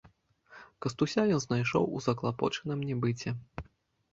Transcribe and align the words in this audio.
Кастуся 0.85 1.25
ён 1.35 1.43
знайшоў 1.45 1.83
у 1.99 2.01
заклапочаным 2.07 2.79
небыце. 2.89 3.29